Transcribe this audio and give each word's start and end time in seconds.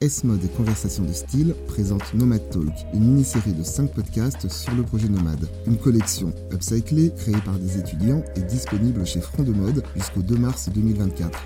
S-Mode 0.00 0.44
et 0.44 0.48
Conversation 0.48 1.02
de 1.02 1.12
style 1.12 1.56
présente 1.66 2.14
Nomad 2.14 2.48
Talk, 2.50 2.72
une 2.94 3.00
mini-série 3.00 3.52
de 3.52 3.64
5 3.64 3.92
podcasts 3.92 4.48
sur 4.48 4.72
le 4.76 4.84
projet 4.84 5.08
Nomade. 5.08 5.48
Une 5.66 5.76
collection 5.76 6.32
upcyclée, 6.52 7.10
créée 7.16 7.40
par 7.44 7.58
des 7.58 7.78
étudiants 7.78 8.22
et 8.36 8.40
disponible 8.42 9.04
chez 9.04 9.20
Front 9.20 9.42
de 9.42 9.52
Mode 9.52 9.82
jusqu'au 9.96 10.22
2 10.22 10.36
mars 10.36 10.68
2024. 10.72 11.36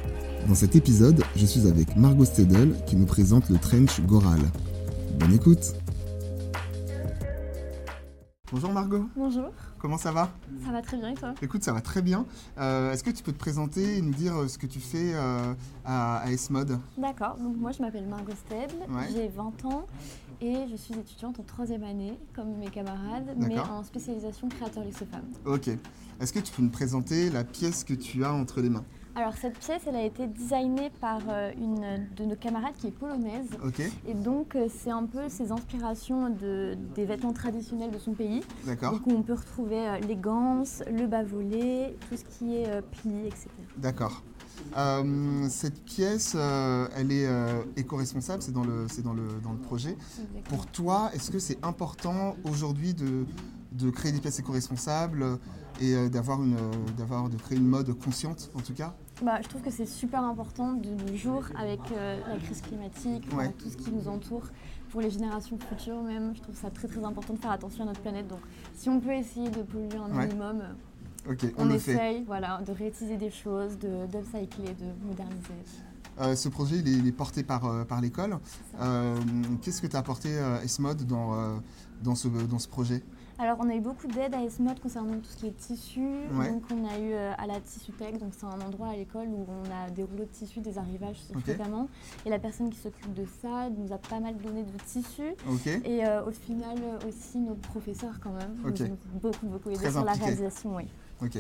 Dans 0.46 0.54
cet 0.54 0.76
épisode, 0.76 1.22
je 1.34 1.46
suis 1.46 1.66
avec 1.66 1.96
Margot 1.96 2.26
Stedel 2.26 2.74
qui 2.86 2.96
nous 2.96 3.06
présente 3.06 3.48
le 3.48 3.56
trench 3.56 4.02
Goral. 4.02 4.40
Bonne 5.18 5.32
écoute 5.32 5.72
Bonjour 8.52 8.70
Margot. 8.70 9.08
Bonjour, 9.16 9.46
Comment 9.78 9.96
ça 9.96 10.12
va? 10.12 10.28
Ça 10.64 10.70
va 10.72 10.82
très 10.82 10.98
bien 10.98 11.08
et 11.08 11.14
toi? 11.14 11.34
Écoute, 11.40 11.62
ça 11.64 11.72
va 11.72 11.80
très 11.80 12.02
bien. 12.02 12.26
Euh, 12.58 12.92
Est-ce 12.92 13.02
que 13.02 13.10
tu 13.10 13.22
peux 13.22 13.32
te 13.32 13.38
présenter 13.38 13.96
et 13.96 14.02
nous 14.02 14.12
dire 14.12 14.36
euh, 14.36 14.46
ce 14.48 14.58
que 14.58 14.66
tu 14.66 14.78
fais 14.78 15.14
euh, 15.14 15.54
à, 15.86 16.18
à 16.18 16.30
S-Mode 16.30 16.78
D'accord, 16.98 17.36
donc 17.38 17.56
moi 17.56 17.72
je 17.72 17.80
m'appelle 17.80 18.06
Margot 18.06 18.32
Stedl, 18.46 18.74
Ouais. 18.90 19.08
j'ai 19.12 19.28
20 19.28 19.64
ans 19.64 19.86
et 20.42 20.66
je 20.70 20.76
suis 20.76 20.94
étudiante 20.94 21.40
en 21.40 21.42
troisième 21.44 21.82
année, 21.82 22.18
comme 22.34 22.54
mes 22.58 22.68
camarades, 22.68 23.34
mais 23.38 23.58
en 23.58 23.82
spécialisation 23.84 24.48
créateur 24.50 24.84
luxe 24.84 24.98
femme. 25.10 25.24
Ok. 25.46 25.70
Est-ce 26.20 26.32
que 26.32 26.40
tu 26.40 26.52
peux 26.52 26.62
me 26.62 26.70
présenter 26.70 27.30
la 27.30 27.44
pièce 27.44 27.84
que 27.84 27.94
tu 27.94 28.22
as 28.24 28.32
entre 28.32 28.60
les 28.60 28.68
mains? 28.68 28.84
Alors 29.14 29.34
cette 29.34 29.58
pièce, 29.58 29.82
elle 29.86 29.96
a 29.96 30.04
été 30.04 30.26
designée 30.26 30.90
par 31.00 31.20
euh, 31.28 31.52
une 31.58 32.06
de 32.16 32.24
nos 32.24 32.36
camarades 32.36 32.74
qui 32.78 32.86
est 32.86 32.92
polonaise. 32.92 33.48
Et 34.06 34.14
donc 34.14 34.56
euh, 34.56 34.68
c'est 34.74 34.90
un 34.90 35.04
peu 35.04 35.28
ses 35.28 35.52
inspirations 35.52 36.30
de, 36.30 36.76
des 36.94 37.04
vêtements 37.04 37.34
traditionnels 37.34 37.90
de 37.90 37.98
son 37.98 38.12
pays. 38.12 38.40
d'accord. 38.64 38.92
Donc 38.92 39.06
on 39.06 39.22
peut 39.22 39.34
retrouver 39.34 39.86
euh, 39.86 39.98
les 39.98 40.16
ganses, 40.16 40.82
le 40.90 41.06
bas 41.06 41.24
volé, 41.24 41.96
tout 42.08 42.16
ce 42.16 42.24
qui 42.24 42.56
est 42.56 42.82
pli, 43.02 43.26
etc. 43.26 43.48
D'accord. 43.76 44.22
Euh, 44.76 45.48
cette 45.48 45.82
pièce, 45.84 46.32
euh, 46.34 46.88
elle 46.96 47.12
est 47.12 47.26
euh, 47.26 47.62
éco-responsable, 47.76 48.42
c'est 48.42 48.52
dans 48.52 48.64
le, 48.64 48.86
c'est 48.88 49.02
dans 49.02 49.12
le, 49.12 49.40
dans 49.42 49.52
le 49.52 49.58
projet. 49.58 49.90
Exactement. 49.90 50.42
Pour 50.44 50.66
toi, 50.66 51.10
est-ce 51.14 51.30
que 51.30 51.38
c'est 51.38 51.62
important 51.64 52.36
aujourd'hui 52.44 52.94
de, 52.94 53.26
de 53.72 53.90
créer 53.90 54.12
des 54.12 54.20
pièces 54.20 54.38
éco-responsables 54.38 55.38
et 55.80 55.94
euh, 55.94 56.08
d'avoir 56.08 56.42
une, 56.42 56.54
euh, 56.54 56.70
d'avoir, 56.96 57.28
de 57.28 57.36
créer 57.36 57.58
une 57.58 57.66
mode 57.66 57.92
consciente, 57.98 58.50
en 58.54 58.60
tout 58.60 58.74
cas 58.74 58.94
Bah, 59.22 59.40
je 59.42 59.48
trouve 59.48 59.62
que 59.62 59.70
c'est 59.70 59.86
super 59.86 60.22
important 60.22 60.72
de 60.74 60.90
nos 60.90 61.16
jours 61.16 61.44
avec 61.58 61.80
euh, 61.92 62.20
la 62.28 62.36
crise 62.38 62.60
climatique, 62.60 63.24
Ouais. 63.36 63.50
tout 63.58 63.68
ce 63.70 63.76
qui 63.76 63.90
nous 63.90 64.08
entoure, 64.08 64.44
pour 64.90 65.00
les 65.00 65.10
générations 65.10 65.58
futures 65.58 66.02
même. 66.02 66.34
Je 66.36 66.42
trouve 66.42 66.56
ça 66.56 66.70
très 66.70 66.86
très 66.88 67.02
important 67.02 67.32
de 67.34 67.38
faire 67.38 67.50
attention 67.52 67.84
à 67.84 67.86
notre 67.86 68.00
planète. 68.00 68.28
Donc 68.28 68.40
si 68.74 68.88
on 68.90 69.00
peut 69.00 69.12
essayer 69.14 69.48
de 69.48 69.62
polluer 69.62 69.96
un 69.96 70.14
Ouais. 70.14 70.26
minimum, 70.26 70.62
on, 71.26 71.34
on, 71.58 71.64
le 71.66 71.78
fait. 71.78 71.92
essaye 71.92 72.24
voilà, 72.24 72.60
de 72.66 72.72
réutiliser 72.72 73.16
des 73.16 73.30
choses, 73.30 73.78
de 73.78 74.06
d'upcycler, 74.06 74.74
de 74.74 75.06
moderniser. 75.06 75.54
Euh, 76.22 76.36
ce 76.36 76.48
projet, 76.48 76.76
il 76.76 76.88
est, 76.88 76.92
il 76.92 77.06
est 77.06 77.12
porté 77.12 77.42
par, 77.42 77.64
euh, 77.64 77.84
par 77.84 78.00
l'école. 78.00 78.38
Euh, 78.80 79.16
qu'est-ce 79.60 79.82
que 79.82 79.86
tu 79.86 79.96
as 79.96 79.98
apporté 79.98 80.30
S-Mode 80.64 81.04
dans, 81.06 81.60
dans, 82.02 82.14
ce, 82.14 82.28
dans 82.28 82.58
ce 82.58 82.68
projet? 82.68 83.02
Alors 83.38 83.56
on 83.60 83.68
a 83.68 83.74
eu 83.74 83.80
beaucoup 83.80 84.06
d'aide 84.06 84.34
à 84.34 84.42
S-Mode 84.44 84.78
concernant 84.78 85.14
tout 85.14 85.28
ce 85.30 85.36
qui 85.36 85.46
est 85.48 85.56
tissu. 85.56 86.06
Ouais. 86.32 86.50
Donc 86.50 86.62
on 86.70 86.86
a 86.86 86.96
eu 86.98 87.12
euh, 87.12 87.32
à 87.36 87.46
la 87.48 87.60
Tissu 87.60 87.90
Tech, 87.92 88.18
donc 88.20 88.34
c'est 88.38 88.46
un 88.46 88.60
endroit 88.60 88.88
à 88.88 88.96
l'école 88.96 89.26
où 89.26 89.46
on 89.48 89.64
a 89.84 89.90
des 89.90 90.04
rouleaux 90.04 90.24
de 90.24 90.28
tissu, 90.30 90.60
des 90.60 90.78
arrivages 90.78 91.16
Ok. 91.34 91.42
fréquemment. 91.42 91.88
Et 92.24 92.30
la 92.30 92.38
personne 92.38 92.70
qui 92.70 92.78
s'occupe 92.78 93.12
de 93.14 93.24
ça 93.40 93.68
nous 93.70 93.92
a 93.92 93.98
pas 93.98 94.20
mal 94.20 94.36
donné 94.36 94.62
de 94.62 94.70
tissus. 94.86 95.34
Et 95.84 96.04
euh, 96.06 96.24
au 96.24 96.30
final 96.30 96.78
aussi 97.08 97.38
nos 97.40 97.54
professeurs 97.54 98.20
quand 98.22 98.32
même 98.32 98.54
Ok. 98.64 98.78
nous 98.80 98.86
ont 98.92 99.18
beaucoup 99.20 99.46
beaucoup 99.46 99.70
aidé 99.70 99.90
sur 99.90 100.04
la 100.04 100.12
réalisation. 100.12 100.76
Oui. 100.76 100.84
Ok. 101.20 101.38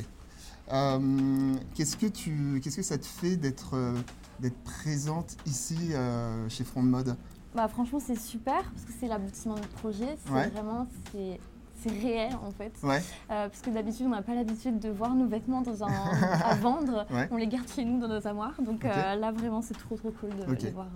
Euh, 0.72 1.54
qu'est-ce 1.74 1.96
que 1.96 2.06
tu, 2.06 2.60
qu'est-ce 2.62 2.76
que 2.76 2.82
ça 2.82 2.98
te 2.98 3.04
fait 3.06 3.36
d'être, 3.36 3.74
euh, 3.74 3.94
d'être 4.40 4.56
présente 4.64 5.36
ici 5.46 5.76
euh, 5.92 6.48
chez 6.48 6.64
Front 6.64 6.82
de 6.82 6.88
Mode 6.88 7.16
Bah, 7.54 7.68
franchement 7.68 7.98
c'est 8.00 8.18
super 8.18 8.62
parce 8.70 8.84
que 8.86 8.92
c'est 8.98 9.08
l'aboutissement 9.08 9.54
de 9.56 9.66
projet. 9.80 10.16
C'est 10.24 10.32
Ouais. 10.32 10.48
vraiment 10.48 10.86
c'est 11.12 11.38
c'est 11.82 11.90
réel 11.90 12.32
en 12.46 12.52
fait. 12.52 12.72
Ouais. 12.84 13.02
Euh, 13.32 13.48
parce 13.48 13.60
que 13.60 13.70
d'habitude 13.70 14.06
on 14.06 14.10
n'a 14.10 14.22
pas 14.22 14.34
l'habitude 14.36 14.78
de 14.78 14.88
voir 14.88 15.14
nos 15.16 15.26
vêtements 15.26 15.62
dans 15.62 15.82
un, 15.82 15.88
à 16.44 16.54
vendre. 16.54 17.06
Ouais. 17.10 17.28
On 17.32 17.36
les 17.36 17.48
garde 17.48 17.68
chez 17.68 17.84
nous 17.84 17.98
dans 18.00 18.08
nos 18.08 18.24
armoires. 18.26 18.54
Donc 18.62 18.84
là 18.84 19.32
vraiment 19.32 19.62
c'est 19.62 19.76
trop 19.76 19.96
trop 19.96 20.12
cool 20.12 20.30
de 20.30 20.54
les 20.54 20.70
voir. 20.70 20.86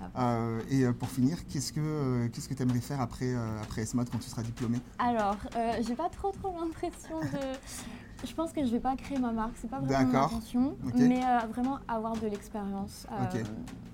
Euh, 0.00 0.58
Euh, 0.58 0.60
et 0.70 0.84
euh, 0.84 0.92
pour 0.92 1.08
finir, 1.08 1.46
qu'est-ce 1.48 1.72
que, 1.72 1.80
euh, 1.80 2.28
qu'est-ce 2.32 2.48
que 2.48 2.54
tu 2.54 2.62
aimerais 2.62 2.80
faire 2.80 3.00
après, 3.00 3.32
euh, 3.34 3.62
après 3.62 3.84
quand 3.86 4.18
tu 4.18 4.28
seras 4.28 4.42
diplômé 4.42 4.78
Alors, 4.98 5.36
euh, 5.56 5.72
j'ai 5.86 5.94
pas 5.94 6.08
trop 6.08 6.30
trop 6.32 6.54
l'impression 6.58 7.20
de. 7.20 7.26
Je 8.24 8.32
pense 8.32 8.52
que 8.52 8.64
je 8.64 8.70
vais 8.70 8.80
pas 8.80 8.96
créer 8.96 9.18
ma 9.18 9.32
marque, 9.32 9.52
c'est 9.60 9.68
pas 9.68 9.80
vraiment 9.80 10.10
mon 10.10 10.18
intention, 10.24 10.76
mais 10.94 11.22
euh, 11.22 11.40
vraiment 11.52 11.78
avoir 11.86 12.14
de 12.16 12.26
l'expérience 12.26 13.06
euh, 13.12 13.42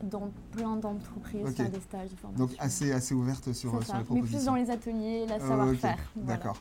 dans 0.04 0.30
plein 0.52 0.76
d'entreprises, 0.76 1.48
faire 1.56 1.68
des 1.70 1.80
stages, 1.80 2.10
des 2.10 2.16
formations. 2.16 2.46
Donc 2.46 2.54
assez, 2.60 2.92
assez 2.92 3.12
ouverte 3.12 3.52
sur, 3.52 3.72
C'est 3.80 3.86
sur 3.86 3.94
les 3.94 3.98
Mais 4.00 4.04
plus 4.04 4.04
propositions. 4.04 4.52
dans 4.52 4.54
les 4.56 4.70
ateliers, 4.70 5.26
la 5.26 5.34
Euh, 5.36 5.38
savoir-faire. 5.48 5.98
Voilà. 6.14 6.36
D'accord. 6.36 6.56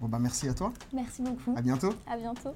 Bon 0.00 0.08
bah 0.08 0.18
merci 0.18 0.48
à 0.48 0.54
toi. 0.54 0.72
Merci 0.94 1.20
beaucoup. 1.20 1.52
À 1.54 1.60
bientôt. 1.60 1.92
À 2.06 2.16
bientôt. 2.16 2.54